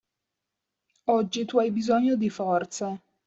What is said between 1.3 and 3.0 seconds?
tu hai bisogno di forze.